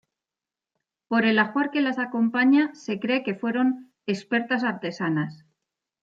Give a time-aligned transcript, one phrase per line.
[1.09, 5.45] Por el ajuar que las acompaña, se cree que fueron expertas artesanas.